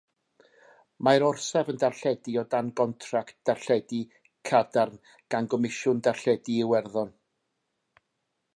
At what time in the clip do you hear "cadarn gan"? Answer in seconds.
4.51-5.51